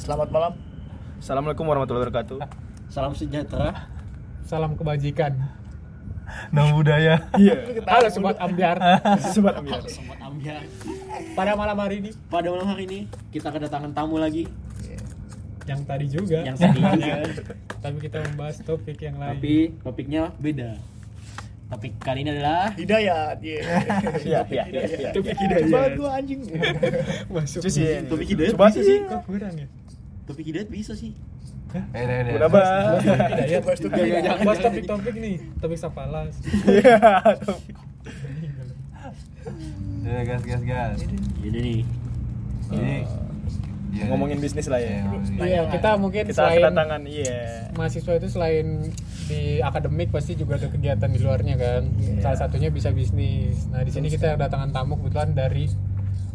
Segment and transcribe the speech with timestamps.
[0.00, 0.52] Selamat malam.
[1.20, 2.38] Assalamualaikum warahmatullahi wabarakatuh.
[2.88, 3.92] Salam sejahtera.
[4.42, 5.36] Salam kebajikan.
[6.48, 7.14] Nama budaya.
[7.36, 7.84] Iya.
[7.84, 8.78] Halo sobat ambiar.
[9.34, 9.82] Sobat Amir.
[9.90, 10.62] Sobat Ambiar.
[11.34, 14.46] Pada malam hari ini Pada malam hari ini kita kedatangan tamu lagi
[15.66, 16.40] yang tadi juga.
[16.42, 17.14] yang tadi juga.
[17.82, 19.36] Tapi kita membahas topik yang lain.
[19.36, 20.78] Tapi topiknya beda.
[21.70, 23.36] Topik kali ini adalah Hidayat.
[23.42, 23.60] Iya.
[24.26, 25.10] Iya, iya, iya, iya.
[25.10, 25.66] Topik Hidayat.
[25.66, 26.40] Coba gua anjing.
[27.26, 27.60] Masuk.
[28.06, 28.82] Topik hidayat Coba sih.
[28.86, 28.98] sih.
[29.02, 29.66] Kok kurang ya?
[30.30, 31.10] Topik hidayat bisa sih.
[31.74, 33.02] Eh, udah, bahas.
[33.02, 33.62] Hidayat.
[33.66, 34.02] Bahas topik
[34.46, 35.36] bahas topik-topik nih.
[35.58, 36.34] Topik sapalas.
[36.66, 36.98] Iya,
[37.42, 37.76] topik.
[40.06, 40.96] Udah, gas, gas, gas.
[41.42, 41.80] Jadi nih.
[42.70, 42.96] Jadi,
[43.90, 45.02] ya, Ngomongin bisnis lah ya.
[45.02, 45.42] Iya.
[45.42, 47.70] Iya, kita mungkin Kita selain kedatangan iya.
[47.74, 48.66] mahasiswa itu selain
[49.30, 51.82] di akademik pasti juga ada kegiatan di luarnya kan.
[52.22, 53.66] Salah satunya bisa bisnis.
[53.70, 55.70] Nah, di sini kita kedatangan tamu kebetulan dari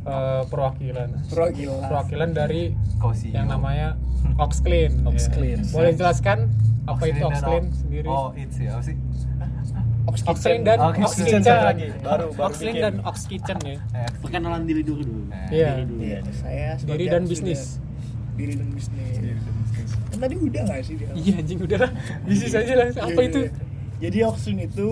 [0.06, 1.10] eh, perwakilan.
[1.26, 1.80] Perwakilan.
[1.84, 2.64] Perwakilan dari
[2.98, 3.30] Kosi.
[3.30, 3.98] yang namanya
[4.38, 5.02] Oxclean.
[5.04, 5.60] Oxclean.
[5.62, 5.72] Ya.
[5.72, 6.50] Boleh jelaskan
[6.86, 8.08] apa itu Oxclean dan Oxclean sendiri?
[8.08, 8.96] Oh, it's ya, apa sih?
[10.06, 11.88] Oxclean dan Ox Ox Kitchen Kitchen lagi.
[12.00, 12.86] Baru baru Oxclean bikin.
[12.86, 13.76] dan Ox Kitchen ya.
[13.92, 15.24] Eh, Perkenalan diri dulu dulu.
[15.28, 15.50] eh.
[15.52, 15.70] Iya.
[15.74, 16.00] Diri dulu.
[16.00, 17.62] Iya, saya Diri dan bisnis.
[18.36, 19.16] Diri dan bisnis.
[20.08, 21.10] Kan tadi udah nggak sih dia?
[21.12, 21.92] Iya anjing udah lah.
[22.24, 22.88] Bisnis aja lah.
[22.94, 23.40] Apa Iya, itu?
[23.42, 23.52] iya.
[23.98, 24.90] Jadi Oxlin itu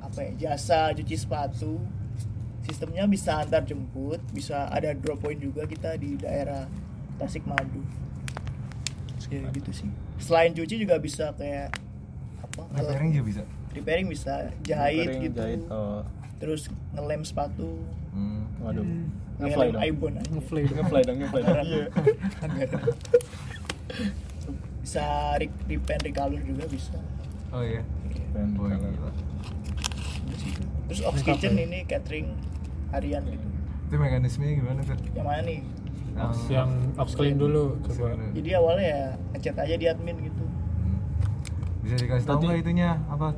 [0.00, 0.30] apa ya?
[0.40, 1.82] Jasa cuci sepatu.
[2.64, 6.64] Sistemnya bisa antar jemput, bisa ada drop point juga kita di daerah
[7.20, 7.84] Tasikmadu.
[9.28, 9.88] Kayak gitu sih.
[10.20, 11.76] Selain cuci juga bisa kayak
[12.40, 12.62] apa?
[12.76, 13.42] Repairing juga bisa.
[13.74, 15.38] repairing bisa jahit Repairing, gitu.
[15.42, 15.60] Jahit.
[15.68, 16.00] Oh.
[16.38, 16.62] Terus
[16.94, 17.82] ngelem sepatu.
[18.14, 18.46] Hmm.
[18.62, 18.86] Waduh.
[19.34, 19.82] Ngefly Ngelem dong.
[19.82, 20.30] Ibon aja.
[20.30, 20.76] Ngefly dong.
[20.78, 21.56] Ngefly dong, ngefly dong.
[21.64, 21.86] Iya.
[24.84, 25.04] bisa
[25.40, 26.98] re- repair recolor juga bisa.
[27.50, 27.82] Oh iya.
[28.54, 28.92] Boy, keren.
[28.94, 29.10] gila.
[30.90, 31.64] Terus Ox Kitchen ya.
[31.64, 32.36] ini catering
[32.92, 33.46] harian gitu.
[33.88, 34.98] Itu mekanismenya gimana, Fer?
[35.12, 35.60] Yang mana nih?
[36.46, 38.14] Yang Oxclean dulu coba.
[38.30, 39.02] Jadi awalnya ya
[39.34, 40.44] ngechat aja di admin gitu.
[40.46, 40.98] Hmm.
[41.82, 43.34] Bisa dikasih tahu nggak itunya apa?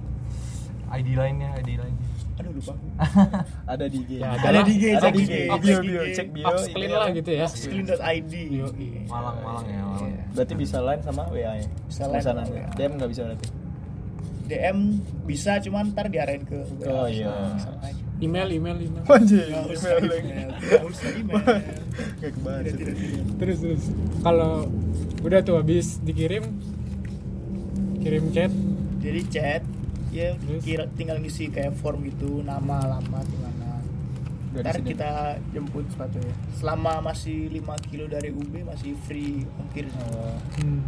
[0.87, 2.05] ID lainnya, ID lainnya.
[2.37, 2.77] Aduh lupa.
[3.73, 4.13] Ada di IG.
[4.21, 5.33] Ya, Ada di IG, Ada cek di IG.
[5.33, 5.35] IG.
[5.41, 6.47] Cek Bio, bio, cek bio.
[6.85, 6.93] IG.
[6.93, 7.47] lah gitu ya.
[7.49, 8.33] Screen.id.
[9.09, 10.05] Malang, Malang ya, Malang.
[10.05, 10.23] Iya.
[10.37, 11.69] Berarti bisa line sama WA ya?
[11.89, 12.69] Bisa line sama ya?
[12.77, 13.47] DM nggak bisa berarti?
[14.47, 14.79] DM
[15.23, 16.87] bisa cuman ntar diarahin ke WA.
[16.87, 17.31] Oh, iya.
[18.17, 19.03] Email, email, email.
[19.13, 19.45] Anjir.
[19.45, 19.69] Email.
[20.83, 21.43] Usah email.
[22.17, 22.71] Gak kebaca.
[23.37, 23.83] Terus terus.
[24.21, 24.71] Kalau
[25.21, 26.45] udah tuh habis dikirim
[27.99, 28.53] kirim chat
[28.97, 29.63] Jadi chat
[30.09, 30.63] ya Terus?
[30.63, 33.83] kira tinggal ngisi kayak form gitu nama alamat di mana
[34.53, 34.87] Dari ntar sini.
[34.89, 35.11] kita
[35.51, 40.81] jemput sepatunya selama masih 5 kilo dari UB masih free ongkir Oh, hmm.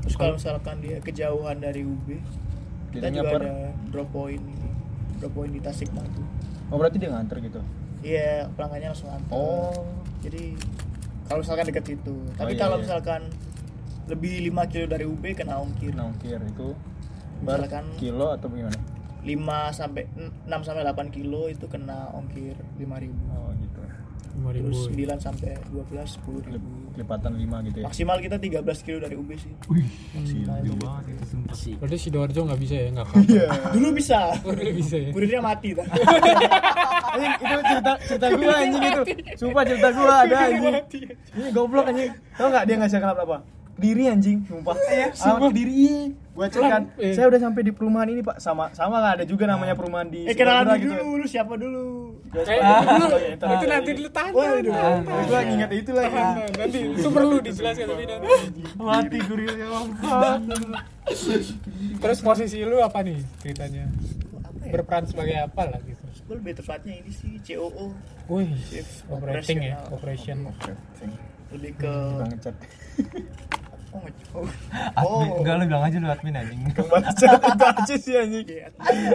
[0.00, 2.20] terus kalau misalkan dia kejauhan dari UB
[2.90, 3.54] kita Jadinya juga per- ada
[3.88, 4.68] drop point ini
[5.16, 6.22] drop point di Tasikmadu
[6.68, 7.60] Oh berarti dia nganter gitu?
[8.00, 9.74] iya pelanggannya langsung antar Oh.
[10.20, 10.54] jadi
[11.24, 12.82] kalau misalkan deket itu tapi iya, kalau iya.
[12.82, 13.20] misalkan
[14.06, 16.68] lebih 5 kilo dari UB kena ongkir Nah, ongkir itu
[17.40, 18.74] Misalkan- kilo atau gimana?
[19.20, 19.36] 5
[19.70, 20.08] sampai
[20.44, 23.80] 6 sampai 8 kilo itu kena ongkir 5000 Oh gitu.
[24.34, 24.64] 5000.
[24.64, 27.84] terus 9 sampai 12 10 ribu Kelipatan 5 gitu ya?
[27.88, 30.56] maksimal kita 13 kilo dari UB sih Wih, Maksimal.
[30.60, 31.54] jauh banget itu sumpah.
[31.56, 31.74] Asik.
[31.80, 33.22] Berarti Sidoarjo nggak bisa ya, nggak kan?
[33.74, 35.08] dulu bisa dulu bisa ya.
[35.10, 35.86] kurirnya mati tuh
[37.10, 39.02] Anjing itu cerita cerita gua anjing itu.
[39.34, 40.74] Sumpah cerita gua ada anjing.
[41.34, 42.10] Ini goblok anjing.
[42.38, 43.38] Tahu enggak dia ngasih kenapa apa?
[43.80, 44.76] Kediri anjing, sumpah.
[44.76, 45.72] Alamat Kediri.
[45.72, 45.98] Iya.
[46.30, 46.82] Gua cek kan.
[46.94, 47.10] Eh.
[47.10, 48.36] Saya udah sampai di perumahan ini, Pak.
[48.36, 51.84] Sama sama nggak ada juga namanya perumahan di eh kenalan dulu dulu lu siapa dulu
[52.30, 52.78] Eh, Ah,
[53.18, 54.30] iya, itu nanti dulu tahan.
[54.30, 54.70] Waduh.
[54.70, 56.14] tahan, Nah, gua nginget itu lagi.
[56.54, 58.28] Nanti itu perlu dijelaskan tapi nanti.
[58.76, 59.66] Mati kurirnya
[61.98, 63.88] Terus posisi lu apa nih ceritanya?
[64.38, 65.98] apa ya Berperan sebagai apa lah gitu?
[66.22, 67.90] gue lebih tepatnya ini sih COO
[68.30, 70.46] Wih, Chief operating ya, operation.
[71.50, 71.90] lebih ke
[73.90, 74.06] Oh,
[74.36, 74.46] oh.
[74.94, 76.60] Admin, enggak lu bilang aja lu admin anjing.
[76.70, 78.46] Aja sih anjing.
[78.46, 79.10] Iya, admin.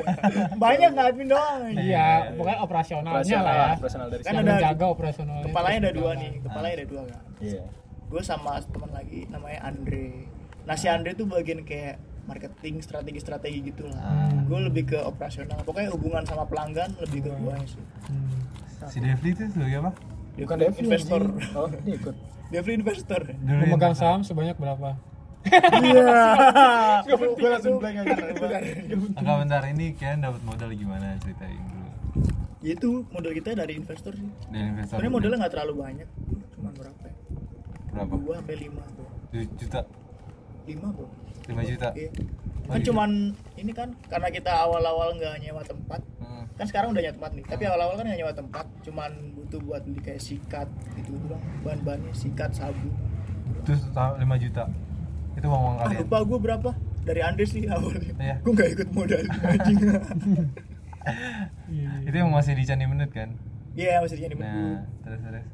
[0.56, 3.68] banyak nggak admin doang Iya, pokoknya operasionalnya Operasional lah ya.
[3.74, 4.42] operasional dari Kan sana.
[4.42, 5.46] ada- menjaga operasionalnya.
[5.46, 7.64] kepalanya ada dua nih kepalanya ada dua kan Iya.
[8.06, 10.08] gue sama teman lagi namanya Andre
[10.64, 11.96] nah si Andre tuh bagian kayak
[12.26, 14.44] marketing strategi-strategi gitu lah Hmm.
[14.44, 18.44] gue lebih ke operasional pokoknya hubungan sama pelanggan lebih ke gue sih Hmm.
[18.86, 19.92] Si Devli itu sebagai apa?
[20.36, 21.56] Dia Bukan tuh Devi investor anjing.
[21.56, 22.16] Oh, dia ikut.
[22.46, 25.00] Devli investor Memegang saham sebanyak berapa?
[25.46, 26.08] Iya.
[27.38, 28.14] Gue langsung blank aja.
[29.16, 31.90] Enggak bentar ini kalian dapat modal gimana ceritain dulu.
[32.60, 34.98] Ya itu modal kita dari investor sih Dari investor.
[34.98, 36.10] sebenarnya modalnya nggak terlalu banyak
[36.52, 37.16] cuma berapa ya?
[37.94, 38.14] berapa?
[38.18, 39.82] dua sampai lima bro 7 juta,
[40.66, 41.06] lima bro
[41.48, 41.90] 5 juta.
[41.94, 42.10] iya.
[42.66, 42.86] Kan iya.
[42.86, 43.10] cuman
[43.56, 46.50] ini kan karena kita awal-awal nggak nyewa tempat Hmm.
[46.54, 47.46] kan sekarang udah nyewa tempat nih.
[47.46, 50.66] Tapi awal-awal kan nggak nyewa tempat cuman butuh buat beli kayak sikat
[50.96, 52.90] gitu gitu dong bahan-bahannya sikat sabu.
[53.64, 54.66] Terus ta- 5 juta.
[55.36, 56.00] Itu uang uang ah, kalian?
[56.02, 56.70] lupa gue berapa.
[57.06, 58.14] Dari Andre sih awalnya.
[58.18, 58.36] Iya.
[58.42, 59.22] gue nggak ikut modal
[59.54, 59.78] anjing.
[62.02, 63.30] Itu yang masih di Candi Menut kan?
[63.76, 64.50] Iya masih jadi nah.
[64.50, 65.46] nah terus terus.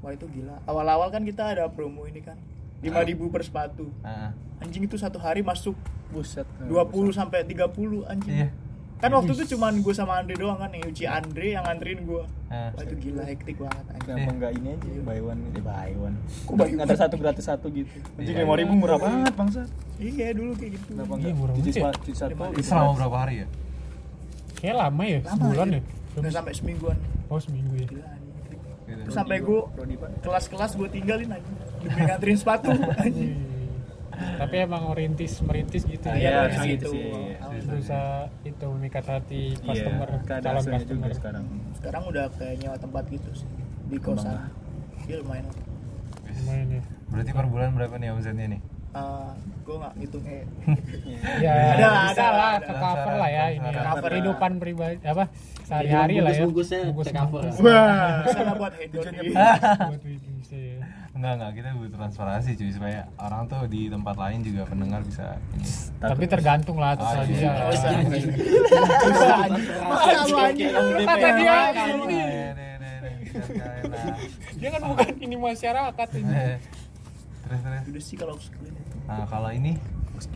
[0.00, 0.56] Wah itu gila.
[0.64, 2.34] Awal-awal kan kita ada promo ini kan
[2.78, 4.30] 5000 per sepatu Ah, ah.
[4.58, 5.74] anjing itu satu hari masuk
[6.08, 6.72] buset 20
[7.10, 7.72] sampai 30
[8.04, 8.50] anjing iya
[8.96, 12.24] kan waktu itu cuman gue sama Andre doang kan yang nyuci Andre yang nganterin gue
[12.46, 12.70] Ah.
[12.70, 16.16] wah itu gila hektik banget anjing Kenapa enggak ini aja buy one eh buy one.
[16.40, 16.80] Kok buy one?
[16.80, 17.90] Ada satu gratis satu gitu.
[18.14, 18.46] Anjing Iya.
[18.46, 19.62] lima ribu murah banget bangsa.
[19.98, 21.34] iya dulu kayak gitu Kenapa Iya, enggak?
[21.34, 22.00] murah Cuci banget ya.
[22.00, 22.30] cuci satu.
[22.32, 23.46] Lima selama berapa hari ya
[24.56, 25.80] Kayak lama ya, lama sebulan ya.
[26.16, 26.96] nggak sampai semingguan
[27.26, 27.86] Oh seminggu ya.
[27.86, 28.10] gila
[28.46, 28.68] gitu.
[28.86, 29.60] Terus sampai gue
[30.22, 33.54] kelas-kelas gue tinggalin aja demi nganterin sepatu Iya.
[34.16, 36.40] Tapi emang merintis merintis gitu Iya, Iya, ya.
[36.50, 36.90] dari gitu situ.
[36.90, 37.36] sih.
[37.36, 37.60] Awal.
[37.62, 38.12] Berusaha
[38.42, 40.88] itu memikat hati customer, Iya, keadaan calon customer.
[40.88, 41.44] juga sekarang.
[41.74, 43.48] sekarang udah kayak nyewa tempat gitu sih
[43.84, 44.48] di kosan
[45.04, 45.44] iya lumayan
[46.26, 46.82] Lumayan ya.
[47.06, 49.30] berarti per bulan berapa nih omsetnya nih uh,
[49.62, 50.42] gue nggak ngitung eh
[51.38, 53.82] Ya, Ada, ada, lah, ke cover lah ya ini ya.
[53.84, 54.10] Cover.
[54.10, 55.24] Kehidupan pribadi apa
[55.62, 56.40] sehari-hari lah ya.
[56.42, 57.62] bungkus-bungkusnya Bungkus- cover.
[57.62, 59.04] wah bisa lah buat hedon.
[59.04, 59.14] Buat
[60.50, 60.80] ya.
[61.16, 61.50] Enggak enggak.
[61.56, 62.70] Kita butuh transparansi cuy.
[62.70, 65.66] Supaya orang tuh di tempat lain juga pendengar bisa ini.
[65.96, 67.50] Tapi tergantung lah terserah Ah, dia.
[67.72, 67.88] Bisa,
[71.06, 71.56] Kata dia.
[73.36, 74.16] Nah.
[74.56, 76.32] Dia kan bukan ini masyarakat ini.
[77.44, 77.82] Terus terus.
[77.86, 78.34] Udah sih kalau
[79.06, 79.78] nah kalau ini?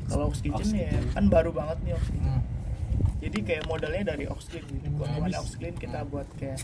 [0.07, 2.43] Kalau Ox Kitchen ya kan baru banget nih Ox Kitchen hmm,
[3.19, 5.41] jadi kayak modalnya dari Ox Clean gitu Yang keuntungan habis.
[5.41, 6.61] Ox Clean kita buat kayak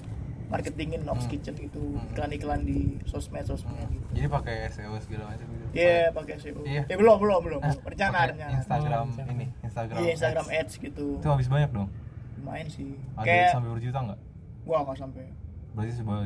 [0.47, 1.31] marketingin Ox Hmm.
[1.33, 6.35] Kitchen gitu iklan-iklan di sosmed sosmed gitu jadi pakai SEO segala macam gitu Iya pakai
[6.37, 6.61] SEO.
[6.63, 6.83] Iya.
[6.87, 7.61] Eh belum belum belum.
[7.61, 8.53] Ah, Rencana rencana.
[8.55, 10.57] Instagram Oh, ini Instagram Iya Instagram ads.
[10.57, 11.07] Ads gitu.
[11.17, 11.89] itu habis banyak dong
[12.37, 12.97] Lumayan sih.
[13.13, 14.19] ada Kayak sampai berjuta nggak
[14.63, 15.25] gua nggak sampai.
[15.71, 16.19] berarti sebuah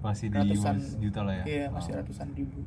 [0.00, 1.98] masih di Ratusan juta lah ya Iya masih Oh.
[1.98, 2.60] ratusan ribu.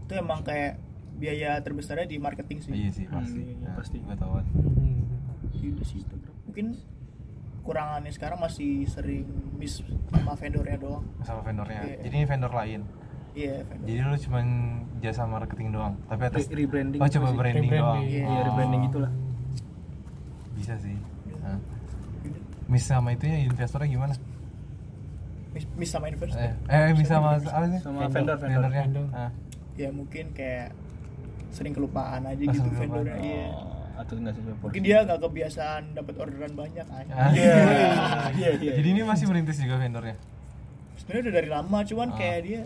[0.00, 0.72] Itu emang kayak
[1.14, 2.70] biaya terbesarnya di marketing sih.
[2.72, 3.96] iya sih pasti Hmm, iya, Nah, pasti.
[4.00, 4.46] gua tahu kan.
[4.50, 5.02] Hmm.
[5.52, 6.34] Gitu sih Instagram.
[6.44, 6.66] Mungkin
[7.64, 9.24] kurangannya sekarang masih sering
[9.54, 11.04] miss sama vendornya doang.
[11.20, 11.96] sama vendornya Iya.
[12.02, 12.80] jadi ini vendor lain
[13.34, 13.86] Iya vendor.
[13.86, 14.46] jadi lu cuman
[15.00, 18.04] jasa marketing doang tapi atas Re- rebranding oh gitu coba branding doang Rebranding.
[18.06, 19.12] Iya, Iya, Oh, rebranding itulah.
[20.54, 21.36] bisa sih Iya.
[21.42, 21.58] nah.
[22.64, 24.14] miss sama itunya investornya gimana
[25.50, 26.34] Miss, miss sama investor.
[26.36, 28.38] eh, eh miss sama apa sih Sama vendor, vendor.
[28.42, 29.06] vendornya Vendor.
[29.12, 29.30] Ah.
[29.74, 30.74] Ya mungkin kayak
[31.48, 33.06] sering kelupaan aja Oh, gitu sering kelupaan.
[33.06, 33.22] vendornya.
[33.22, 33.46] Iya.
[33.48, 34.66] Oh, atau enggak sesuai porsi.
[34.68, 37.12] Mungkin dia nggak kebiasaan dapat orderan banyak aja.
[37.12, 37.30] Ah.
[37.30, 37.54] Iya.
[38.34, 38.72] Iya, iya.
[38.74, 40.16] jadi ini masih merintis juga vendornya
[40.96, 42.16] sebenarnya udah dari lama cuman Ah.
[42.16, 42.60] kayak dia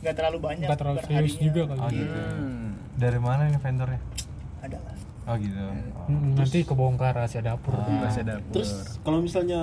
[0.00, 1.44] nggak terlalu banyak Nggak terlalu serius harinya.
[1.46, 1.78] juga kali.
[1.78, 2.18] Oh, Iya, gitu.
[2.34, 2.70] Hmm.
[2.94, 4.00] dari mana nih vendornya
[4.60, 4.94] ada lah
[5.24, 5.92] oh gitu Iya.
[5.94, 6.06] oh.
[6.06, 7.72] Hmm, nanti kebongkar rahasia dapur.
[7.74, 7.84] Ah.
[8.00, 8.52] Bahasa dapur.
[8.52, 8.70] Terus
[9.00, 9.60] kalau misalnya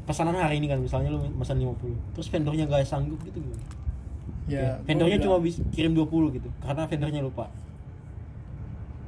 [0.00, 3.62] pesanan hari ini kan misalnya lu pesan 50 terus vendornya nggak sanggup gitu gimana?
[4.44, 7.46] ya vendornya cuma bisa kirim 20 gitu karena vendornya lupa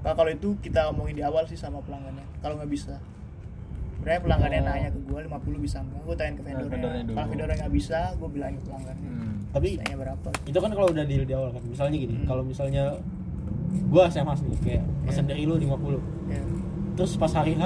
[0.02, 2.98] Nah, kalau itu kita ngomongin di awal sih sama pelanggannya kalau nggak bisa
[3.94, 4.66] sebenarnya pelanggannya Oh.
[4.66, 7.14] nanya ke gue 50 bisa nggak gue tanya ke vendornya vendornya dulu.
[7.14, 9.34] kalau vendornya nggak bisa gue bilangin ke pelanggannya Hmm.
[9.50, 12.26] tapi tanya berapa itu kan kalau udah deal di awal kan misalnya gini Hmm.
[12.26, 12.84] kalau misalnya
[13.88, 15.30] gua saya mas nih kayak pesan Iya.
[15.30, 16.42] dari lu 50 ya
[16.92, 17.62] terus pas hari H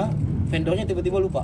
[0.47, 1.41] vendornya tiba-tiba lupa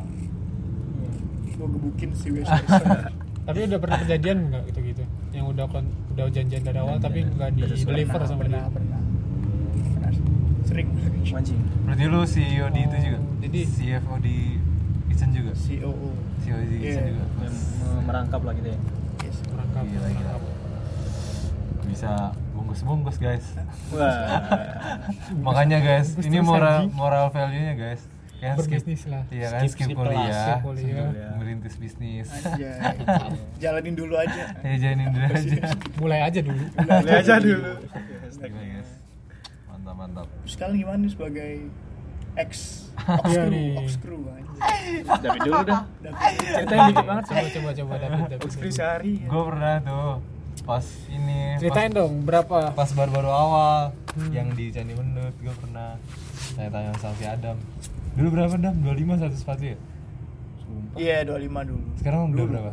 [1.54, 2.60] gue gebukin sih Ah.
[2.62, 3.00] biasanya
[3.44, 5.04] Tapi udah pernah kejadian nggak gitu gitu?
[5.34, 8.72] Yang udah kon udah janjian dari awal tapi nggak di deliver sama pernah dia.
[8.72, 8.93] pernah Pernah.
[10.64, 10.88] Sering
[11.26, 11.60] Mancing.
[11.84, 14.38] berarti lu CEO di itu Oh, juga jadi- CFO di
[15.06, 16.10] Kitchen juga COO
[16.40, 17.12] CEO di Kitchen Iya.
[17.12, 18.78] juga me- merangkap lah gitu ya.
[19.22, 19.38] yes.
[19.46, 20.10] Merangkap, Gila, gila.
[20.10, 20.42] merangkap.
[21.84, 22.12] bisa
[22.54, 23.46] bungkus-bungkus guys
[23.90, 24.40] Wah.
[25.46, 26.92] makanya guys Bungkus ini moral anjing.
[26.94, 28.02] moral value nya guys
[28.40, 29.24] kan skip lah.
[29.30, 31.12] iya kan Skip- skip, skip kuliah, skip kuliah.
[31.38, 32.98] merintis bisnis Anjay.
[33.62, 35.58] jalanin dulu aja ya jalanin dulu aja
[35.96, 36.64] Mulai aja dulu.
[36.74, 37.72] Boleh aja dulu.
[38.34, 38.90] Gila, guys
[39.74, 41.52] mantap mantap Terus kalian gimana nih sebagai
[42.36, 42.52] ex
[42.96, 43.70] ox Iya crew, nih.
[43.76, 44.42] ox crew anjay.
[45.20, 45.82] David dulu dah.
[46.00, 48.50] Dapat Ceritain dikit banget Coba coba coba David David.
[48.50, 49.14] Skrip sehari.
[49.20, 50.12] gue pernah tuh
[50.64, 52.60] pas ini Ceritain pas, dong berapa?
[52.72, 53.82] pas baru-baru awal
[54.14, 54.30] Hmm.
[54.30, 55.98] yang di Candi Menut gue pernah
[56.54, 57.58] tanya-tanya sama si Adam
[58.14, 58.78] dulu berapa Dam?
[58.78, 59.78] 25 satu sepatu ya?
[60.60, 60.96] Sumpah.
[60.96, 61.86] Iya 25 dulu.
[61.98, 62.72] sekarang udah berapa?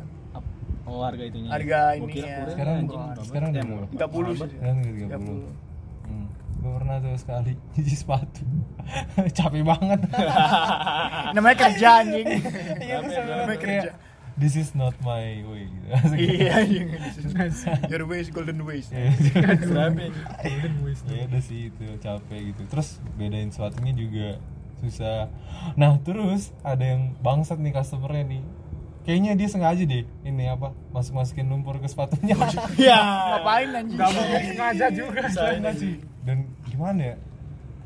[0.84, 1.48] Oh harga itunya.
[1.48, 2.84] Harga kira kurir Sekarang-
[3.24, 3.88] sekarang udah Yang berapa?
[3.88, 4.48] 30 sih.
[4.52, 5.69] Sekarang udah 30 hmm.
[6.60, 8.44] Gue pernah tuh sekali nyuci sepatu
[9.32, 10.00] Capek banget
[11.34, 12.26] Namanya kerja anjing.
[12.78, 13.90] Iya, Namanya kerja.
[14.36, 15.86] This is not my way gitu.
[16.16, 16.88] Iya anjing.
[17.88, 18.88] Your ways golden ways.
[18.88, 19.12] Iya.
[20.40, 21.02] Golden Voice.
[21.04, 24.28] ya udah sih itu capek gitu terus bedain sepatunya juga
[24.80, 25.28] susah
[25.76, 28.42] nah terus ada yang bangsat nih customernya nih
[29.04, 32.36] kayaknya dia sengaja deh ini apa masuk masukin lumpur ke sepatunya.
[32.78, 33.00] Ya,
[33.36, 33.98] ngapain anjing?
[33.98, 35.22] Gak mungkin sengaja juga.
[35.28, 35.94] Sengaja sih.
[36.24, 37.16] Dan gimana ya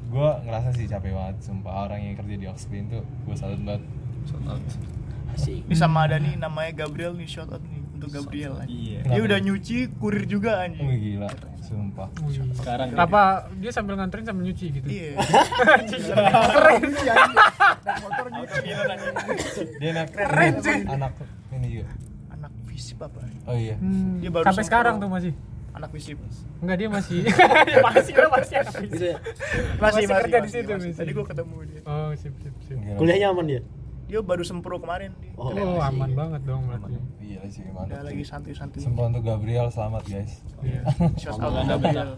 [0.04, 1.88] gue ngerasa sih capek banget sumpah.
[1.88, 3.82] Orang yang kerja di Oxclean tuh gue salut banget.
[5.34, 5.66] Asik.
[5.66, 7.73] Ini sama ada nih namanya Gabriel nih shout out nih
[8.04, 8.76] untuk Gabriel anjing.
[8.76, 9.00] Iya.
[9.08, 10.84] Dia udah nyuci kurir juga anjing.
[10.84, 11.28] gila
[11.64, 12.08] sumpah
[12.54, 13.20] Sekarang Kenapa
[13.56, 14.84] dia sambil nganterin sambil nyuci gitu?
[14.86, 15.16] Iya.
[16.52, 17.38] Keren sih anjing.
[18.04, 18.54] motor gitu.
[19.80, 20.78] dia anak Keren, cuy.
[20.84, 21.12] anak
[21.50, 21.86] ini juga
[22.30, 23.18] Anak visip apa?
[23.48, 25.32] oh iya Hmm, Dia baru sampai sekarang tuh masih.
[25.74, 26.14] Anak visip.
[26.62, 27.20] Enggak dia masih.
[27.72, 28.92] ya masih lah masih anak fisik.
[28.94, 29.16] Gitu ya.
[29.74, 30.76] Masih kerja di situ, masih.
[30.78, 30.92] masih.
[30.94, 31.80] Tadi gua ketemu dia.
[31.82, 32.78] Oh, sip sip sip.
[32.94, 33.60] Kuliahnya aman dia?
[34.04, 35.16] Dia baru sempro kemarin.
[35.34, 36.92] Oh, Oh, aman banget dong berarti.
[37.18, 38.28] iya sih Udah mantap lagi sih.
[38.28, 38.78] santai-santai.
[38.80, 40.80] sumpah untuk Gabriel selamat guys Iya.
[41.22, 42.10] Shout out Gabriel.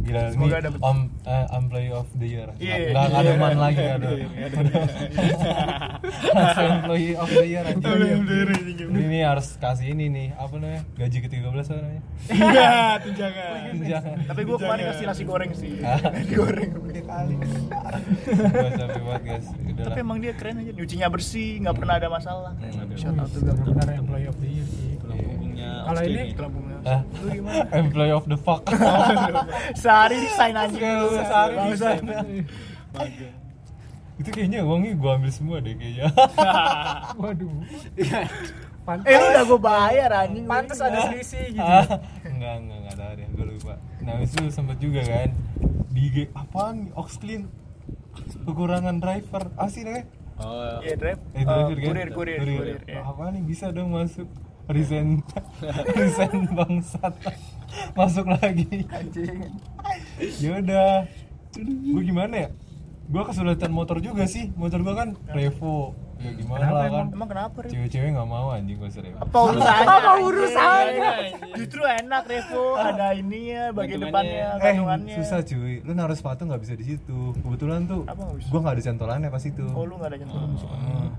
[0.00, 0.80] Gila Semoga nih dapet.
[0.80, 2.48] om eh, employee of the year.
[2.56, 2.74] Iya.
[2.90, 4.08] Nggak nggak ada man lagi ada.
[6.32, 7.88] Langsung employee of the year aja.
[8.92, 12.02] Ini nih harus kasih ini nih apa namanya gaji ke 13 apa namanya?
[12.28, 12.70] Iya,
[13.00, 13.60] tunjangan.
[13.92, 14.16] Jangan.
[14.26, 15.72] Tapi gua kemarin kasih nasi goreng sih.
[15.82, 15.98] Ah.
[16.12, 16.70] Nasi goreng
[17.02, 17.34] kali.
[17.36, 19.46] Gua capek banget guys.
[19.52, 20.04] Udah Tapi lah.
[20.04, 22.52] emang dia keren aja, nyucinya bersih, nggak pernah ada masalah.
[22.96, 23.74] Shout out to Gabriel.
[23.74, 24.90] Benar employee of the year sih.
[25.82, 26.78] Kalau ini Kelambungnya.
[27.22, 27.62] Lu gimana?
[27.74, 28.62] employee of the fuck.
[29.82, 30.78] Sehari resign aja.
[31.20, 31.98] Sehari Bangsat.
[34.14, 36.06] Itu kayaknya uangnya gua ambil semua deh kayaknya.
[37.20, 37.50] waduh.
[38.82, 40.42] Pantes, Eh lu udah gue bayar anjing.
[40.44, 41.62] pantes ada selisih gitu.
[41.62, 41.86] Ah,
[42.24, 45.30] enggak enggak enggak tahu deh gue lupa nah itu sempet juga kan
[45.88, 47.46] di G apaan Oxclean
[48.42, 50.02] kekurangan driver asli deh
[50.34, 51.20] oh Iya, drive.
[51.30, 52.78] eh driver kan Kurir, kurir, kurir.
[52.82, 53.06] ya.
[53.06, 54.26] apa nih bisa dong masuk
[54.66, 55.22] resign
[55.94, 57.14] resign bangsat
[57.98, 58.84] masuk lagi
[60.38, 61.06] yaudah
[61.58, 62.48] gue gimana ya
[63.02, 67.28] gue kesulitan motor juga sih motor gue kan Revo ya gimana Kenapa lah kan Emang
[67.28, 67.72] kenapa, Revo?
[67.74, 69.86] cewek-cewek nggak mau anjing gue Revo Apa urusannya?
[69.90, 71.12] Apa urusannya?
[71.58, 75.14] Justru enak Revo, ada ini ya, bagian depannya, Eh, kandungannya.
[75.18, 75.82] susah cuy.
[75.82, 77.34] Lu naruh sepatu nggak bisa di situ.
[77.42, 79.66] Kebetulan tuh Apa nggak ada centolannya pas itu.
[79.74, 80.16] Oh lu nggak ada.
[80.22, 81.10] Hmm.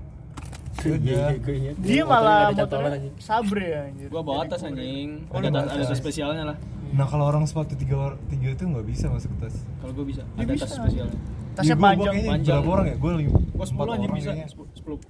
[0.86, 1.74] Iya, gue inget.
[1.78, 3.14] Dia malah motornya anjing.
[3.18, 4.08] sabre ya anjir.
[4.08, 4.70] gua bawa Jadi tas kurir.
[4.74, 5.96] anjing Oh, ada bawa ada tas.
[5.96, 6.56] spesialnya lah
[6.90, 7.96] Nah kalau orang sepatu tiga
[8.28, 9.56] tiga itu nggak bisa masuk ke tas.
[9.78, 10.64] kalau gua bisa Ya ada bisa.
[10.64, 11.18] tas spesialnya
[11.54, 12.14] Tasnya gua panjang.
[12.24, 12.56] panjang.
[12.56, 12.96] Berapa orang ya?
[12.96, 13.32] Gue lima.
[13.48, 14.48] gua sepuluh orang bisa kayaknya.
[14.74, 15.00] Sepuluh-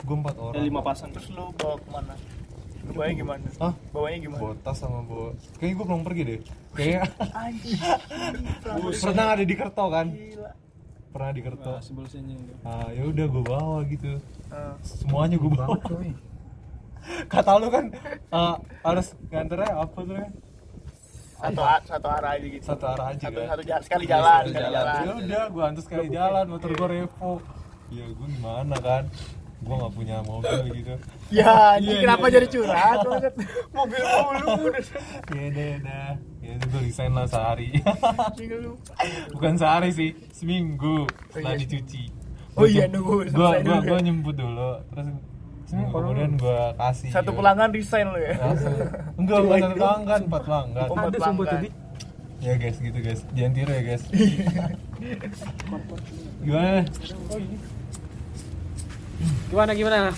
[0.00, 0.54] Gua empat orang.
[0.54, 2.14] ada lima pasang Terus lu bawa ke mana?
[2.88, 3.48] Bawanya gimana?
[3.58, 3.74] Hah?
[3.90, 4.40] Bawanya gimana?
[4.40, 5.28] Bawa tas sama bawa.
[5.58, 6.38] Kayaknya gue belum pergi deh.
[6.76, 7.00] Kayaknya
[7.30, 7.76] Anjir.
[9.02, 10.06] pernah ada di Kerto kan?
[10.08, 10.50] Gila.
[11.08, 11.70] Pernah di Kerto.
[11.70, 14.20] Nah, sebelah sini Ah ya udah gue bawa gitu.
[14.48, 15.76] Eh, Semuanya gue bawa.
[17.32, 17.84] Kata lu kan
[18.28, 20.14] eh, harus nganternya apa tuh?
[20.14, 20.28] ya?
[21.38, 22.64] satu satu arah aja gitu.
[22.66, 23.46] Satu arah aja Satu kan?
[23.46, 24.74] satu jalan sekali jalan, sekali jalan.
[24.74, 25.06] jalan.
[25.06, 27.32] ya udah gue antus sekali jalan motor gue revo
[27.88, 29.02] ya gue gimana kan
[29.58, 30.94] gue nggak punya mobil gitu.
[31.34, 32.98] Ya, anjing kenapa jadi curhat?
[33.02, 33.34] Banget?
[33.74, 34.70] Mobil mulu.
[34.70, 34.82] Udah.
[35.34, 36.06] ya udah udah
[36.38, 37.68] ya udah gue resign lah sehari.
[39.34, 41.62] Bukan sehari sih seminggu setelah iya.
[41.66, 42.02] dicuci.
[42.58, 43.90] Oh iya, nunggu gue selesai gue dulu.
[43.90, 44.70] gue nyemput dulu.
[44.94, 45.06] Terus
[45.66, 47.10] seminggu kemudian gue kasih.
[47.10, 48.34] Satu pelanggan resign lu ya.
[48.38, 48.78] Langsung.
[49.18, 50.86] enggak bukan satu pelanggan empat pelanggan.
[50.86, 51.50] Oh, empat pelanggan.
[51.50, 51.68] tadi.
[52.38, 53.20] ya guys gitu guys.
[53.34, 54.02] Jangan tiru ya guys.
[56.46, 56.86] Gimana
[59.48, 60.12] Gimana gimana?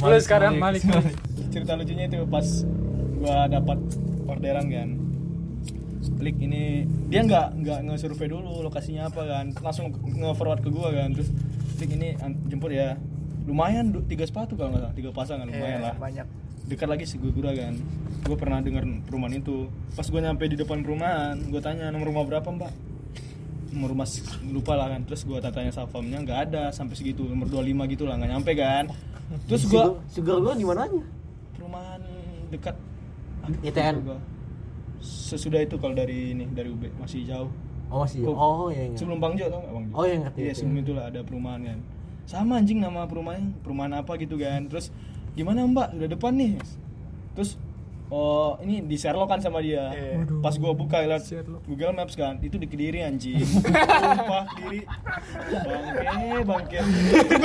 [0.00, 0.54] Lu sekarang?
[0.56, 1.14] Malik, Malik.
[1.50, 2.46] Cerita lucunya itu pas
[3.18, 3.78] gua dapat
[4.30, 4.88] orderan kan.
[6.20, 9.46] Klik ini dia nggak nggak nge-survey dulu lokasinya apa kan.
[9.58, 11.10] Langsung nge-forward ke gua kan.
[11.12, 11.34] Terus
[11.76, 12.14] klik ini
[12.46, 12.94] jemput ya.
[13.50, 14.94] Lumayan tiga sepatu kalau nggak salah.
[14.94, 15.50] Tiga pasang kan.
[15.50, 15.96] Lumayan Iya, lah.
[15.98, 16.26] banyak.
[16.70, 17.74] dekat lagi sih gue kan.
[18.22, 19.66] Gue pernah dengar perumahan itu.
[19.98, 22.70] Pas gue nyampe di depan perumahan gue tanya nomor rumah berapa mbak
[23.70, 25.02] nomor rumah s- lupa lah kan.
[25.02, 28.84] Terus gue tanya satpamnya nggak ada sampai segitu nomor 25 gitu lah nggak nyampe kan.
[29.46, 31.02] Terus gue Sugar gua di mananya?
[31.52, 32.00] perumahan
[32.48, 32.74] dekat.
[33.62, 33.96] ITN.
[34.02, 34.18] Gua.
[35.00, 37.48] sesudah itu kalau dari ini dari UB masih jauh.
[37.88, 38.20] Oh masih.
[38.20, 38.98] Kok- Oh iya ingat.
[38.98, 39.72] sebelum Bang Jo tau nggak?
[39.72, 39.92] Bang Jo.
[39.92, 41.78] Oh, iya, ngerti, iya sebelum itulah ada perumahan kan.
[42.22, 44.66] Sama anjing nama perumahannya perumahan apa gitu kan.
[44.66, 44.92] Terus
[45.32, 45.96] gimana mbak?
[45.96, 46.52] Udah depan nih.
[47.32, 47.56] Terus
[48.10, 49.88] oh ini di Sherlock kan sama dia.
[49.88, 50.20] Iya.
[50.20, 50.40] Waduh.
[50.40, 51.22] pas gua buka lihat.
[51.64, 53.40] Google Maps kan itu di Kediri anjing.
[54.04, 54.82] Sumpah Kediri.
[55.48, 56.78] Bangke bangke.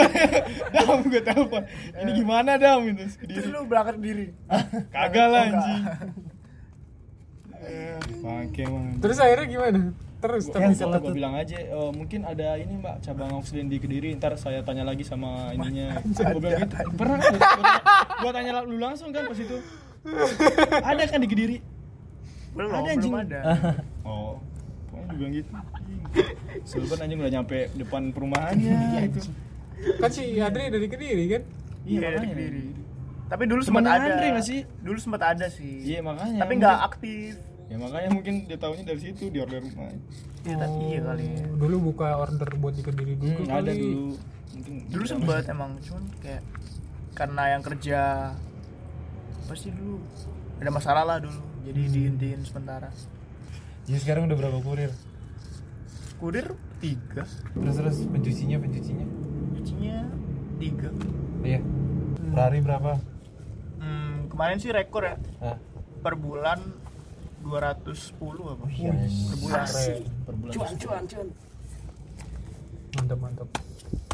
[0.74, 1.63] Dam gue telepon.
[1.95, 2.81] Ini gimana dam?
[2.84, 4.27] Itu Terus Kediri lu berangkat diri.
[4.95, 5.84] kagak lah Oh, anjing.
[7.57, 9.79] Eh, bangke emang Terus akhirnya gimana?
[10.15, 11.53] Terus Gua- tapi gua, gua bilang aja.
[11.55, 14.10] "Eh, mungkin ada ini mbak cabang Oxlin di Kediri.
[14.15, 16.01] Ntar saya tanya lagi sama ininya.
[16.01, 16.75] Gua bilang gitu.
[16.93, 17.39] pernah gua,
[18.19, 19.57] gua tanya lu langsung kan pas itu
[20.89, 21.57] ada kan di Kediri
[22.51, 23.13] Belum, Ada, belum anjing.
[23.19, 23.39] ada.
[24.07, 24.39] oh
[24.88, 25.50] pokoknya bilang gitu
[26.63, 28.77] Sultan anjing udah nyampe depan perumahannya
[29.09, 29.19] itu
[30.00, 31.41] kan si Adri dari Kediri kan?
[31.83, 32.65] iya Iya, di Kediri.
[33.25, 34.05] Tapi dulu sempat ada.
[34.07, 34.62] Andre nggak sih?
[34.79, 35.81] Dulu sempat ada sih.
[35.83, 36.39] Iya makanya.
[36.39, 37.31] Tapi nggak aktif.
[37.65, 39.89] Ya makanya mungkin dia tahunya dari situ di order rumah.
[40.41, 41.41] Ya, tapi iya kali ya.
[41.43, 43.57] Oh, dulu buka order buat di kediri dulu Hmm, kali.
[43.59, 44.05] ada dulu.
[44.55, 46.41] Mungkin Dulu sempat emang cuman kayak
[47.12, 48.01] karena yang kerja
[49.46, 50.02] pasti dulu
[50.56, 51.42] ada masalah lah dulu.
[51.64, 52.90] Jadi dihentiin sementara.
[53.86, 54.92] Jadi sekarang udah berapa kurir?
[56.16, 56.48] Kurir
[56.78, 59.06] tiga, Terus terus pencucinya pencucinya?
[59.54, 59.98] cucinya
[60.58, 60.90] tiga.
[61.42, 61.60] Iya.
[62.25, 62.98] Per hari berapa?
[63.78, 65.58] Hmm, kemarin sih rekor ya Ah,
[66.00, 66.60] per bulan
[67.42, 68.16] 210
[68.48, 68.66] apa?
[68.70, 68.90] iya.
[68.90, 69.66] Per bulan.
[70.24, 70.54] per bulan.
[72.96, 73.50] Mantap mantap.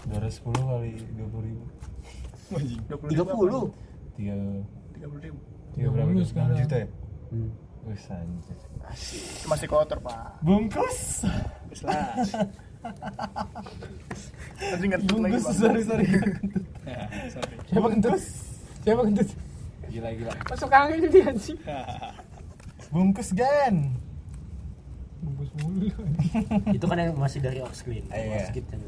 [0.04, 1.64] 210 kali 20 ribu.
[2.52, 2.82] Anjing.
[2.90, 3.72] 20
[4.12, 4.36] Tiga,
[5.01, 5.39] 30 ribu.
[5.74, 6.08] tiga berapa?
[6.13, 6.29] Bagus tuh?
[6.29, 6.55] sekarang.
[6.55, 6.88] 6 juta ya?
[7.31, 7.50] Hmm.
[7.81, 8.58] Wih, anjir.
[9.41, 10.17] Itu masih kotor pak.
[10.46, 11.25] Bungkus.
[11.74, 12.13] Terus lah.
[14.62, 16.05] Ngentut lagi Bungkus, sorry sorry.
[16.86, 17.01] Ya,
[17.34, 17.53] sorry.
[17.70, 18.22] Siapa kentut?
[18.86, 19.29] Siapa kentut?
[19.89, 20.31] Gila gila.
[20.46, 21.58] Masuk angin ini anjing.
[22.93, 23.75] Bungkus gan.
[25.22, 25.89] Bungkus mulu.
[26.77, 28.46] itu kan yang masih dari ox clean Ah, iya.
[28.46, 28.79] Ox Kitchen.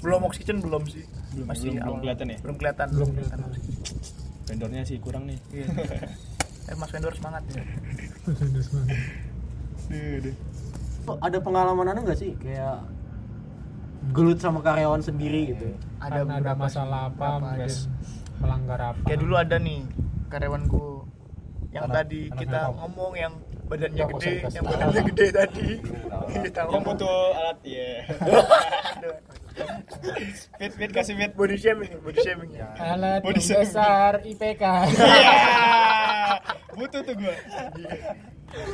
[0.00, 1.04] Belum Ox Kitchen belum sih.
[1.36, 2.38] Belum, Masih belum, belum kelihatan ya?
[2.40, 2.86] Belum kelihatan.
[2.92, 3.38] Belum kelihatan.
[4.48, 5.38] Vendornya sih kurang nih.
[5.52, 5.66] Iya.
[6.66, 7.62] Eh Mas Vendor semangat ya.
[8.26, 8.96] Udah semangat.
[11.04, 12.84] Oh, ada pengalaman anu nggak sih kayak
[14.10, 17.66] gelut sama karyawan sendiri gitu Ada Karena ada beberapa masalah apa ada.
[18.38, 19.00] melanggar apa.
[19.02, 19.80] Kayak dulu ada nih
[20.28, 20.84] karyawanku
[21.70, 23.32] yang Anak- tadi anak kita ngomong yang
[23.64, 25.68] badannya gede, yang badannya gede tadi.
[26.40, 27.90] Kita Yang ngomong butuh alat ya.
[30.56, 31.32] Fit fit kasih fit.
[31.32, 32.68] body shaming, body shaming ya.
[32.76, 33.64] Alat Body shaming.
[33.64, 34.62] besar IPK.
[34.88, 35.32] Iya.
[36.74, 37.34] butuh tuh gua.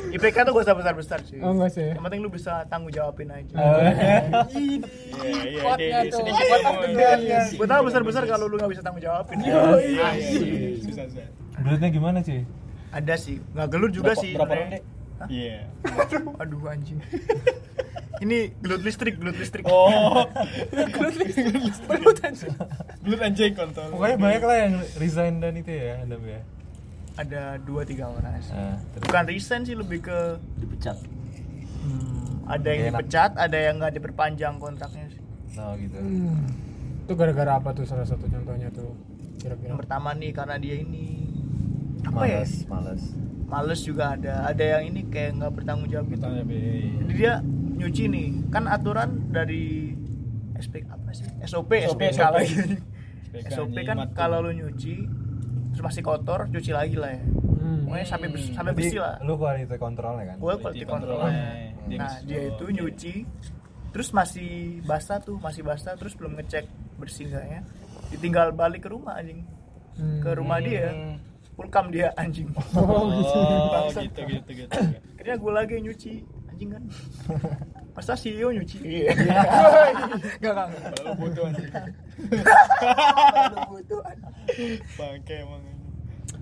[0.07, 1.39] IPK tuh gak usah besar-besar sih.
[1.39, 1.89] Oh enggak sih.
[1.91, 3.55] Yang penting lu bisa tanggung jawabin aja.
[4.55, 7.15] Iya iya sedikit Iya, day.
[7.21, 7.39] iya.
[7.51, 9.35] Gue tau besar-besar kalau lu gak bisa tanggung jawabin.
[9.41, 10.79] Iya, iya, iya.
[10.79, 11.27] Susah susah.
[11.57, 12.43] Gelutnya gimana cuy?
[12.91, 14.31] Ada sih, nggak gelut juga Berapa- sih.
[14.31, 14.79] Berapa ronde?
[15.27, 15.57] Iya.
[16.39, 16.99] Aduh anjing.
[18.23, 19.65] Ini gelut listrik, gelut listrik.
[19.67, 20.23] Oh.
[20.71, 22.53] gelut anjing.
[23.03, 23.91] Gelut anjing kontol.
[23.91, 26.41] Pokoknya banyak lah yang resign dan itu ya, Adam ya.
[27.15, 28.51] Ada dua tiga orang sih.
[28.51, 30.99] Nah, terus Bukan resign sih lebih ke dipecat
[31.85, 32.91] hmm, ada yang enak.
[33.07, 35.21] dipecat, ada yang nggak diperpanjang kontraknya sih.
[35.55, 35.95] nah gitu.
[37.05, 38.91] Itu gara-gara apa tuh salah satu contohnya tuh?
[39.39, 39.71] Kira-kira.
[39.71, 41.31] Yang pertama nih karena dia ini
[42.03, 42.43] apa ya?
[42.43, 43.03] Males, males.
[43.45, 44.49] Males juga ada.
[44.49, 46.21] Ada yang ini kayak nggak bertanggung jawab gitu.
[46.25, 46.59] Tanya be.
[47.05, 47.33] Jadi dia
[47.75, 48.27] nyuci nih.
[48.49, 49.91] Kan aturan dari
[50.55, 51.27] SP apa sih?
[51.43, 52.33] SOP, SOP, SPK SOP.
[52.35, 52.55] lagi.
[53.35, 54.13] SPK SOP kan mati.
[54.15, 54.95] kalau lu nyuci
[55.75, 57.23] terus masih kotor, cuci lagi lah ya.
[57.59, 57.83] Hmm.
[57.83, 59.15] Pokoknya sampai sampai bersih lah.
[59.27, 60.37] Lu quality controlnya kan?
[60.39, 61.19] Gue quality control.
[61.19, 61.45] controlnya.
[61.85, 63.13] Dia Nah, dia itu nyuci
[63.91, 67.61] terus masih basah tuh, masih basah terus belum ngecek bersih enggaknya.
[68.11, 69.43] Ditinggal balik ke rumah anjing.
[69.99, 70.19] Hmm.
[70.23, 70.91] Ke rumah dia.
[71.55, 72.51] Pulkam dia anjing.
[72.75, 73.39] Oh, gitu.
[73.39, 74.71] Oh, gitu gitu gitu.
[75.15, 76.13] Akhirnya gue lagi nyuci
[76.55, 76.83] anjing kan.
[77.95, 78.79] Masa CEO nyuci?
[78.79, 79.11] Iya.
[80.39, 80.67] Enggak enggak.
[80.95, 81.67] Kalau butuh anjing.
[81.67, 84.79] Kalau butuh anjing.
[84.95, 85.61] Bangke emang.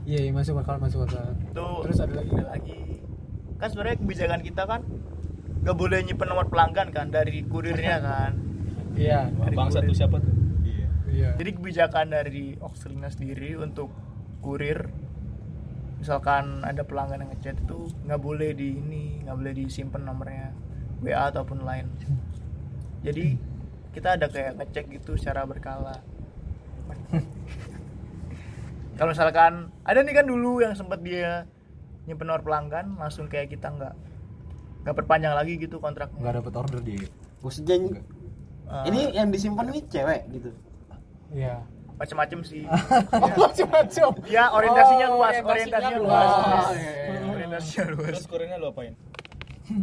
[0.03, 1.33] Iya, iya, masuk akal, masuk akal.
[1.55, 2.31] Tuh, Terus ada lagi.
[2.37, 2.79] ada lagi.
[3.57, 4.81] Kan sebenarnya kebijakan kita kan
[5.63, 8.31] gak boleh nyimpen nomor pelanggan kan dari kurirnya kan.
[8.93, 9.33] Iya.
[9.33, 10.33] Dari Bangsa tuh siapa tuh?
[10.61, 10.87] Iya.
[11.09, 11.29] Iya.
[11.41, 13.89] Jadi kebijakan dari Oxlina sendiri untuk
[14.43, 14.91] kurir
[16.03, 20.51] misalkan ada pelanggan yang ngechat itu nggak boleh di ini nggak boleh disimpan nomornya
[20.99, 21.87] WA ataupun lain.
[23.01, 23.39] Jadi
[23.91, 26.03] kita ada kayak ngecek gitu secara berkala.
[28.93, 31.47] Kalau misalkan ada nih kan dulu yang sempat dia
[32.03, 33.95] nyimpen nomor pelanggan langsung kayak kita nggak
[34.83, 36.19] nggak perpanjang lagi gitu kontraknya.
[36.19, 37.07] Nggak dapet order dia
[37.39, 38.03] maksudnya ini-
[38.63, 40.49] Eh, ini yang disimpan ini cewek gitu?
[41.29, 41.63] Iya.
[41.95, 42.63] Macem-macem sih
[43.39, 44.09] Macam-macam.
[44.25, 46.25] ya orientasinya Oh, luas orientasinya orientasinya luas.
[46.25, 47.19] luas Oh, iya, iya.
[47.33, 48.93] orientasinya luas Terus kurirnya lu apain?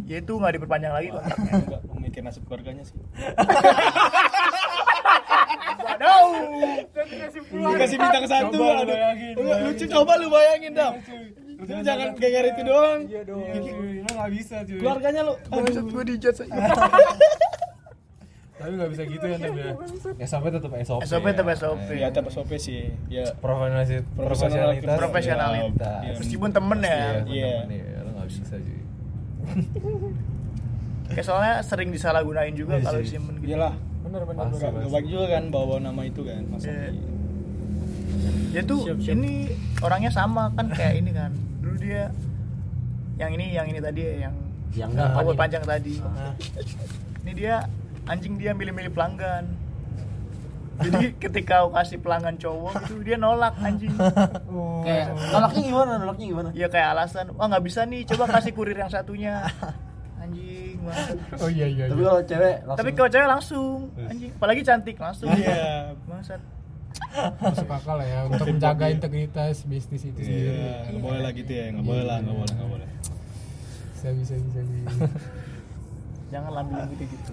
[0.05, 2.93] ya itu nggak diperpanjang lagi kontraknya Enggak memikir nasib keluarganya sih.
[5.81, 6.31] waduh
[7.51, 8.57] Dikasih bintang satu.
[8.57, 9.57] Coba aduh.
[9.65, 10.93] lucu coba lu bayangin dam.
[11.57, 12.99] Lu jangan geger itu doang.
[13.05, 13.41] Iya dong.
[13.41, 14.77] Lu nggak bisa cuy.
[14.77, 15.33] Keluarganya lu.
[15.47, 16.35] Bangsat gue dijat
[18.61, 19.73] Tapi nggak bisa gitu ya Nam ya.
[20.29, 21.01] SOP tetap SOP.
[21.03, 21.87] SOP tetap SOP.
[21.91, 22.93] Ya tetap SOP sih.
[23.07, 24.95] Ya Profesionalitas, Profesionalitas.
[24.95, 25.99] Profesionalitas.
[25.99, 27.49] Iya, meskipun temen ya Iya, Iya.
[27.67, 27.99] ya.
[27.99, 28.79] Lu nggak bisa cuy.
[31.11, 33.09] kayak soalnya sering disalahgunain juga Iya kalau sih.
[33.11, 33.73] simpen gitu iyalah.
[34.01, 34.39] Bener bener.
[34.47, 34.63] Pasti.
[34.63, 36.89] Gak, baik juga kan bawa nama itu kan masa Iya.
[36.89, 37.19] di-
[38.51, 39.15] dia tuh Siap, siap.
[39.15, 39.47] ini
[39.79, 42.11] orangnya sama kan kayak ini kan dulu dia
[43.15, 44.33] yang ini yang ini tadi ya, yang
[44.73, 46.35] yang kan panjang tadi Nah,
[47.21, 47.63] ini dia
[48.05, 49.45] anjing dia milih-milih pelanggan
[50.81, 53.93] jadi ketika aku kasih pelanggan cowok itu dia nolak anjing
[54.51, 54.81] Oh.
[54.83, 58.75] kayak nolaknya gimana nolaknya gimana ya kayak alasan wah nggak bisa nih coba kasih kurir
[58.75, 59.45] yang satunya
[60.21, 61.85] anjing banget Oh iya iya.
[61.87, 62.09] tapi iya.
[62.09, 65.93] kalau cewek langsung tapi kalau cewek langsung anjing apalagi cantik langsung Iya.
[66.05, 66.41] Bangsat.
[67.41, 70.53] masuk akal ya untuk menjaga integritas bisnis itu sendiri.
[70.53, 72.87] Iya, nggak boleh lah gitu ya, nggak boleh lah, nggak boleh, nggak boleh.
[73.95, 74.59] Bisa bisa bisa.
[74.63, 75.07] bisa.
[76.31, 77.31] Jangan lambil gitu gitu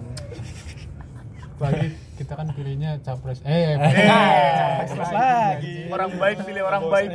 [1.59, 3.43] Apalagi kita kan pilihnya capres.
[3.43, 5.91] Eh, capres lagi.
[5.91, 7.11] orang baik pilih orang baik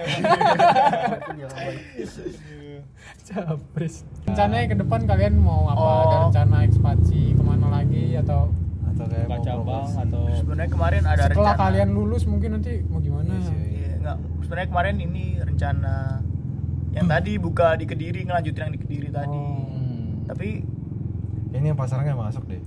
[3.25, 4.05] capres.
[4.29, 5.81] Rencananya ke depan kalian mau apa?
[5.81, 6.01] Oh.
[6.05, 8.53] Ada rencana ekspansi ke mana lagi atau
[8.93, 13.01] atau kayak mau cabang atau sebenarnya kemarin ada setelah rencana kalian lulus mungkin nanti mau
[13.01, 13.33] gimana?
[13.33, 14.17] Iya, enggak.
[14.45, 16.21] sebenarnya kemarin ini rencana
[16.95, 19.65] yang tadi buka di kediri ngelanjutin yang di kediri tadi Oh.
[20.25, 20.65] Tapi
[21.55, 22.63] ini yang pasarnya nggak masuk deh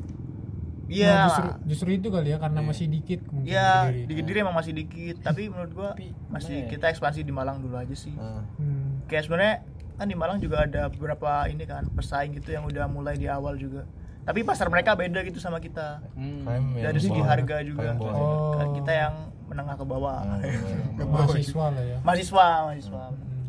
[0.87, 4.55] iya Nah, justru, justru itu kali ya karena masih dikit mungkin Iya, di Kediri emang
[4.55, 5.89] masih dikit, tapi menurut gua
[6.29, 6.71] masih gimana ya?
[6.71, 8.15] kita ekspansi di Malang dulu aja sih.
[8.15, 9.03] Nah, Hmm.
[9.05, 9.55] Kayak sebenarnya
[9.93, 13.55] kan di Malang juga ada beberapa ini kan pesaing gitu yang udah mulai di awal
[13.55, 13.83] juga.
[14.23, 15.99] Tapi pasar mereka beda gitu sama kita.
[16.13, 16.47] Hmm.
[16.73, 17.91] Dari segi bawah- harga juga.
[17.93, 18.13] bawah.
[18.13, 18.51] Oh.
[18.53, 19.13] Kan Kita yang
[19.45, 20.23] menengah ke bawah.
[20.23, 21.03] Ah, iya.
[21.03, 21.97] mahasiswa lah ya.
[21.99, 23.03] mahasiswa, mahasiswa.
[23.09, 23.43] Hmm.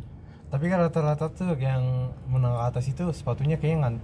[0.49, 1.85] tapi kan rata-rata tuh yang
[2.25, 3.95] menengah atas itu sepatunya kayaknya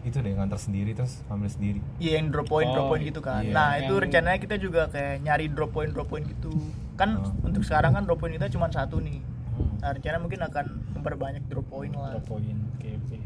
[0.00, 3.20] itu deh ngantar sendiri terus ambil sendiri Iya, yang drop point, drop Oh, point gitu
[3.20, 3.40] kan.
[3.40, 3.52] iya.
[3.52, 6.52] Nah, itu Yang- rencananya kita juga kayak nyari drop point, drop point gitu.
[6.94, 7.32] Kan Oh.
[7.42, 9.18] untuk sekarang kan drop point kita cuma satu nih.
[9.50, 9.74] Hmm.
[9.78, 12.14] Nah, rencana mungkin akan memperbanyak drop point lah.
[12.14, 12.58] Drop point.
[12.74, 13.16] Oke, oke.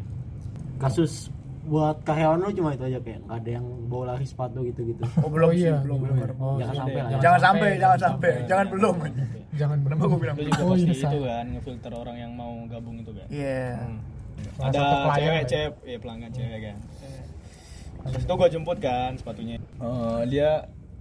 [0.78, 1.30] kasus
[1.62, 5.02] buat karyawan lu cuma itu aja kayak nggak ada yang bawa lari sepatu gitu gitu
[5.16, 6.16] Oh, belum Oh sih, iya, belum, belum.
[6.16, 6.36] belum.
[6.36, 6.80] Oh, Jangan iya.
[6.80, 7.18] sampai lah ya.
[7.20, 8.94] Jangan sampai, jangan sampai, jangan belum.
[9.52, 12.96] Jangan Kenapa gua bilang juga Oh, pasti iya, itu kan ngefilter orang yang mau gabung
[12.98, 13.26] itu kan.
[13.28, 13.66] Iya.
[13.78, 13.98] Hmm.
[14.52, 14.82] Salah Ada
[15.14, 16.76] cewek, cewek, ya pelanggan cewek kan.
[18.04, 19.56] Terus itu gua jemput kan sepatunya.
[19.58, 20.50] Eh, dia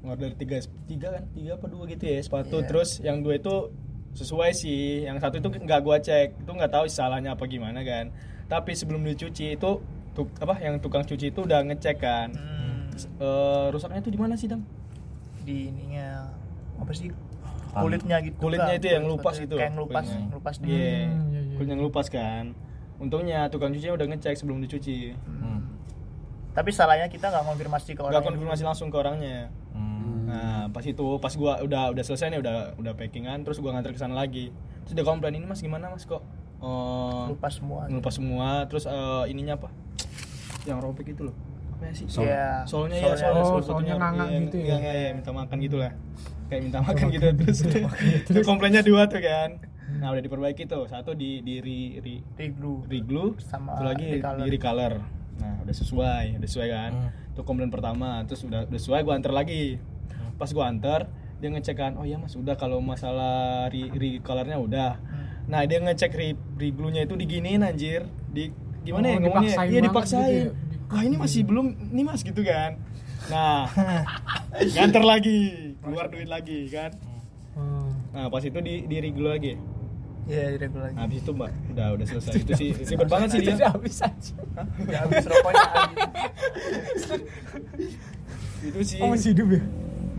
[0.02, 2.58] ngorder tiga, tiga kan, tiga apa dua gitu ya sepatu.
[2.58, 2.68] Iya.
[2.68, 3.56] Terus yang dua itu
[4.14, 5.04] sesuai sih.
[5.04, 8.10] Yang satu itu nggak gua cek, itu nggak tahu salahnya apa gimana kan.
[8.46, 9.72] Tapi sebelum dicuci itu
[10.12, 12.30] tuk, apa yang tukang cuci itu udah ngecek kan.
[12.32, 12.60] Hmm,
[13.18, 14.62] Eh, rusaknya itu di mana sih dang?
[15.42, 16.30] di ininya
[16.78, 17.10] apa sih
[17.72, 18.78] kulitnya gitu Kulitnya Kak.
[18.78, 19.56] itu yang lupas itu.
[19.56, 20.28] kayak ngelupas kulitnya.
[20.28, 21.56] ngelupas di Iya, Hmm, iya, iya.
[21.58, 22.44] kulit yang lupas kan.
[23.02, 25.18] Untungnya tukang cucinya udah ngecek sebelum dicuci.
[25.18, 25.60] Hmm.
[26.52, 29.48] tapi salahnya kita nggak konfirmasi ke orang Nggak konfirmasi langsung ke orangnya.
[29.72, 30.28] Hmm.
[30.28, 33.96] Nah, pas itu pas gua udah udah selesai nih udah udah packingan terus gua nganter
[33.96, 34.52] ke sana lagi.
[34.84, 36.20] Terus dia komplain ini Mas gimana Mas kok
[36.60, 39.72] eh lupas semua ngelupas semua terus eh, ininya apa?
[40.64, 41.36] Yang robek itu loh.
[41.72, 42.06] Apa ya sih?
[42.06, 42.28] Sol.
[42.28, 42.68] Iya.
[42.68, 44.66] Soalnya ya, Soalnya- soalnya Oh, sepatunya soalnya nganga iya, gitu ya?
[44.68, 45.92] Iya, iya, iya, minta makan gitu lah.
[46.46, 47.60] Kayak minta makan gitu terus.
[48.28, 49.50] terus komplainnya dua tuh kan.
[49.94, 50.86] Nah, udah diperbaiki tuh.
[50.86, 53.36] Satu di di ri, ri, Riglu reglue.
[53.40, 54.40] Sama satu lagi recolor.
[54.40, 54.94] di recolor.
[55.34, 56.92] Nah udah sesuai udah sesuai kan?
[56.94, 57.10] Hmm.
[57.30, 58.22] itu komplain pertama.
[58.24, 59.82] Terus udah udah sesuai gua antar lagi.
[60.36, 64.92] Pas gua antar dia ngecek kan oh iya mas udah kalau masalah re recolornya udah.
[64.96, 65.26] Hmm.
[65.50, 68.06] nah dia ngecek re reglue-nya itu diginiin anjir.
[68.28, 69.50] Di gimana Oh, ya ngomongnya?
[69.50, 70.22] dipaksain iya banget dipaksain.
[70.22, 70.52] gitu ya?
[70.88, 72.72] wah ini masih belum ini mas gitu kan?
[73.28, 73.66] Nah
[74.76, 75.38] nganter lagi
[75.80, 76.94] keluar duit lagi kan?
[77.52, 77.92] Hmm.
[78.10, 79.54] nah pas itu di di reglue lagi
[80.30, 82.34] iya di riglu lagi habis itu mbak udah udah selesai.
[82.42, 83.56] Itu sih ribet banget sih dia.
[83.58, 84.34] Udah habis aja.
[84.86, 85.70] ya habis rokoknya
[88.70, 89.00] itu sih.
[89.02, 89.62] Oh, masih hidup ya?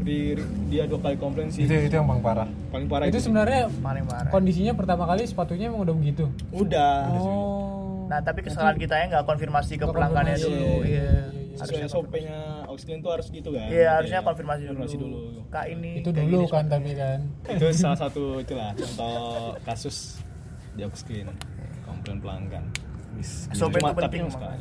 [0.02, 0.34] di,
[0.68, 1.64] dia dua kali komplain sih.
[1.64, 2.48] Itu itu yang paling parah.
[2.74, 3.30] Paling parah itu sih.
[3.30, 4.30] sebenarnya paling parah.
[4.34, 6.24] kondisinya pertama kali sepatunya emang udah begitu.
[6.50, 6.94] udah.
[7.16, 8.04] Oh.
[8.10, 10.52] nah tapi kesalahan kita ya nggak konfirmasi ke pelanggannya dulu.
[10.58, 11.12] Iya, iya
[11.54, 11.56] iya.
[11.56, 13.68] harusnya SOP-nya Oxclean tuh harus gitu kan.
[13.68, 14.70] Iya harusnya Kayak konfirmasi dulu.
[14.74, 15.20] Konfirmasi dulu.
[15.48, 17.18] Kak ini itu dulu kan tapi kan.
[17.46, 19.96] itu salah satu itulah contoh kasus
[20.72, 21.28] di Oxclean
[21.84, 22.64] komplain pelanggan.
[23.12, 24.58] Bis- SOP itu Cuma- tapi penting sekali.